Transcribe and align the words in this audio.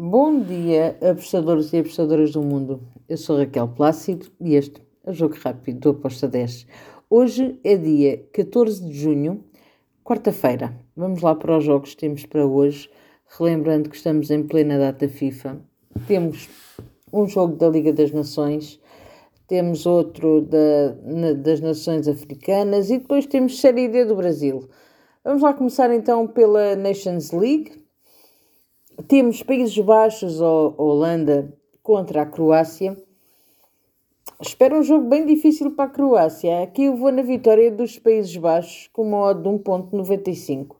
Bom 0.00 0.42
dia, 0.42 0.96
apostadores 1.02 1.72
e 1.72 1.78
apostadoras 1.78 2.30
do 2.30 2.40
mundo. 2.40 2.80
Eu 3.08 3.16
sou 3.16 3.36
Raquel 3.36 3.66
Plácido 3.66 4.28
e 4.40 4.54
este 4.54 4.80
é 5.04 5.10
o 5.10 5.12
Jogo 5.12 5.34
Rápido 5.42 5.80
do 5.80 5.88
Aposta 5.90 6.28
10. 6.28 6.68
Hoje 7.10 7.58
é 7.64 7.76
dia 7.76 8.24
14 8.32 8.80
de 8.86 8.92
junho, 8.92 9.42
quarta-feira. 10.04 10.78
Vamos 10.96 11.20
lá 11.20 11.34
para 11.34 11.58
os 11.58 11.64
jogos 11.64 11.94
que 11.94 11.96
temos 11.96 12.24
para 12.24 12.46
hoje. 12.46 12.88
Relembrando 13.26 13.90
que 13.90 13.96
estamos 13.96 14.30
em 14.30 14.44
plena 14.44 14.78
data 14.78 15.08
FIFA. 15.08 15.60
Temos 16.06 16.48
um 17.12 17.26
jogo 17.26 17.56
da 17.56 17.68
Liga 17.68 17.92
das 17.92 18.12
Nações, 18.12 18.80
temos 19.48 19.84
outro 19.84 20.42
da, 20.42 20.94
na, 21.02 21.32
das 21.32 21.60
Nações 21.60 22.06
Africanas 22.06 22.88
e 22.88 22.98
depois 22.98 23.26
temos 23.26 23.60
Série 23.60 23.88
D 23.88 24.04
do 24.04 24.14
Brasil. 24.14 24.68
Vamos 25.24 25.42
lá 25.42 25.52
começar 25.52 25.92
então 25.92 26.24
pela 26.28 26.76
Nations 26.76 27.32
League 27.32 27.87
temos 29.08 29.42
Países 29.42 29.78
Baixos 29.78 30.38
ou 30.38 30.74
Holanda 30.76 31.50
contra 31.82 32.22
a 32.22 32.26
Croácia. 32.26 32.94
Espero 34.38 34.78
um 34.78 34.82
jogo 34.82 35.08
bem 35.08 35.24
difícil 35.24 35.70
para 35.70 35.86
a 35.86 35.92
Croácia. 35.92 36.62
Aqui 36.62 36.84
eu 36.84 36.96
vou 36.96 37.10
na 37.10 37.22
vitória 37.22 37.70
dos 37.70 37.98
Países 37.98 38.36
Baixos 38.36 38.90
com 38.92 39.08
uma 39.08 39.18
odd 39.22 39.42
de 39.42 39.48
1.95. 39.48 40.76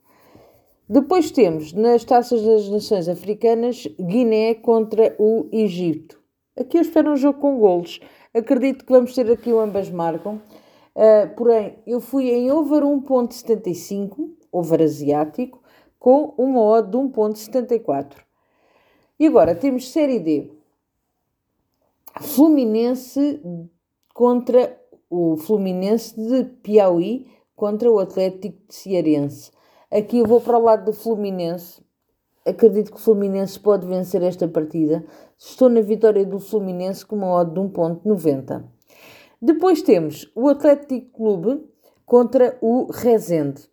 Depois 0.86 1.30
temos 1.30 1.72
nas 1.72 2.04
Taças 2.04 2.42
das 2.42 2.68
Nações 2.68 3.08
Africanas 3.08 3.88
Guiné 3.98 4.54
contra 4.54 5.16
o 5.18 5.48
Egito. 5.50 6.20
Aqui 6.54 6.76
eu 6.76 6.82
espero 6.82 7.12
um 7.12 7.16
jogo 7.16 7.40
com 7.40 7.58
golos. 7.58 7.98
Acredito 8.34 8.84
que 8.84 8.92
vamos 8.92 9.14
ter 9.14 9.30
aqui 9.30 9.50
o 9.50 9.58
ambas 9.58 9.88
marcam. 9.88 10.38
Uh, 10.94 11.34
porém, 11.34 11.78
eu 11.86 11.98
fui 11.98 12.28
em 12.30 12.50
over 12.50 12.82
1.75, 12.82 14.28
over 14.52 14.82
asiático 14.82 15.62
com 15.98 16.34
uma 16.38 16.60
odd 16.60 16.90
de 16.90 16.96
1.74. 16.96 18.16
E 19.18 19.26
agora 19.26 19.54
temos 19.54 19.90
Série 19.90 20.20
D. 20.20 20.50
Fluminense 22.20 23.40
contra 24.14 24.78
o 25.10 25.36
Fluminense 25.36 26.20
de 26.20 26.44
Piauí 26.44 27.26
contra 27.54 27.90
o 27.90 27.98
Atlético 27.98 28.58
Cearense. 28.68 29.50
Aqui 29.90 30.18
eu 30.18 30.26
vou 30.26 30.40
para 30.40 30.58
o 30.58 30.62
lado 30.62 30.86
do 30.86 30.92
Fluminense. 30.92 31.82
Acredito 32.46 32.92
que 32.92 32.96
o 32.96 33.00
Fluminense 33.00 33.58
pode 33.58 33.86
vencer 33.86 34.22
esta 34.22 34.46
partida. 34.46 35.04
Estou 35.36 35.68
na 35.68 35.80
vitória 35.80 36.24
do 36.24 36.38
Fluminense 36.38 37.04
com 37.04 37.16
uma 37.16 37.32
odd 37.32 37.52
de 37.52 37.60
1.90. 37.60 38.64
Depois 39.40 39.82
temos 39.82 40.30
o 40.34 40.48
Atlético 40.48 41.10
Clube 41.10 41.64
contra 42.04 42.56
o 42.60 42.90
Rezende. 42.90 43.68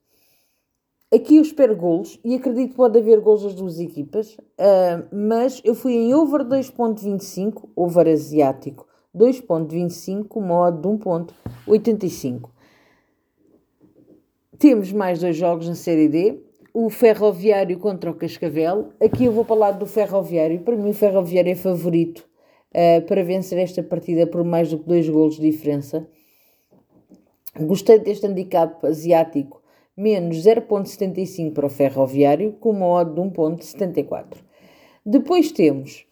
Aqui 1.13 1.37
eu 1.37 1.43
espero 1.43 1.75
golos 1.75 2.19
e 2.25 2.35
acredito 2.35 2.71
que 2.71 2.75
pode 2.75 2.97
haver 2.97 3.19
golos 3.19 3.43
das 3.43 3.53
duas 3.53 3.79
equipas, 3.79 4.33
uh, 4.33 5.05
mas 5.15 5.61
eu 5.63 5.75
fui 5.75 5.93
em 5.93 6.13
over 6.15 6.41
2.25, 6.41 7.69
over 7.75 8.07
asiático 8.07 8.87
2.25, 9.15 10.41
modo 10.41 10.81
de 10.81 11.05
1.85. 11.67 12.49
Temos 14.57 14.91
mais 14.91 15.19
dois 15.19 15.37
jogos 15.37 15.69
na 15.69 15.75
Série 15.75 16.09
D, 16.09 16.41
o 16.73 16.89
Ferroviário 16.89 17.77
contra 17.77 18.09
o 18.09 18.15
Cascavel. 18.15 18.89
Aqui 18.99 19.25
eu 19.25 19.31
vou 19.31 19.45
lado 19.55 19.79
do 19.79 19.85
Ferroviário, 19.85 20.59
para 20.61 20.75
mim 20.75 20.89
o 20.89 20.93
Ferroviário 20.93 21.51
é 21.51 21.55
favorito 21.55 22.27
uh, 22.71 23.05
para 23.05 23.23
vencer 23.23 23.59
esta 23.59 23.83
partida 23.83 24.25
por 24.25 24.43
mais 24.43 24.71
do 24.71 24.79
que 24.79 24.87
dois 24.87 25.07
golos 25.07 25.35
de 25.35 25.49
diferença. 25.49 26.05
Gostei 27.57 27.99
deste 27.99 28.25
handicap 28.25 28.85
asiático 28.85 29.61
menos 29.95 30.37
0,75 30.37 31.53
para 31.53 31.65
o 31.65 31.69
ferroviário, 31.69 32.53
com 32.53 32.71
uma 32.71 32.87
odd 32.87 33.13
de 33.13 33.21
1,74. 33.21 34.37
Depois 35.05 35.51
temos, 35.51 36.05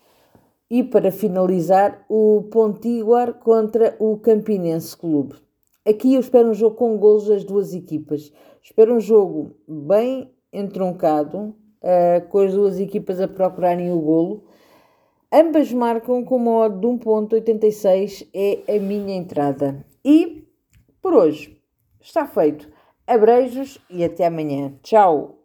e 0.70 0.84
para 0.84 1.12
finalizar, 1.12 2.06
o 2.10 2.44
Pontiguar 2.52 3.34
contra 3.36 3.96
o 4.00 4.18
Campinense 4.18 4.96
Clube. 4.96 5.36
Aqui 5.86 6.14
eu 6.14 6.22
espero 6.22 6.50
um 6.50 6.54
jogo 6.54 6.76
com 6.76 6.98
golos 6.98 7.28
das 7.28 7.44
duas 7.44 7.74
equipas. 7.74 8.32
Espero 8.62 8.96
um 8.96 9.00
jogo 9.00 9.56
bem 9.68 10.32
entroncado, 10.52 11.56
uh, 11.82 12.28
com 12.30 12.40
as 12.40 12.54
duas 12.54 12.80
equipas 12.80 13.20
a 13.20 13.28
procurarem 13.28 13.92
o 13.92 14.00
golo. 14.00 14.46
Ambas 15.32 15.74
marcam 15.74 16.24
com 16.24 16.38
uma 16.38 16.52
odd 16.52 16.80
de 16.80 16.88
1.86, 16.88 18.28
é 18.34 18.76
a 18.76 18.80
minha 18.80 19.16
entrada. 19.16 19.86
E 20.06 20.48
por 21.02 21.14
hoje 21.14 21.60
está 22.00 22.26
feito. 22.26 22.72
Abreijos 23.06 23.78
e 23.90 24.04
até 24.04 24.26
amanhã. 24.26 24.74
Tchau! 24.82 25.43